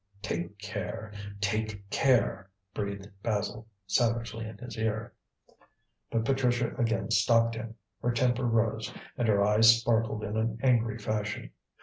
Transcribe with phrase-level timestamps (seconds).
[0.23, 5.13] "Take care; take care!" breathed Basil savagely in his ear.
[6.09, 7.75] But Patricia again stopped him.
[8.01, 11.51] Her temper rose, and her eyes sparkled in an angry fashion.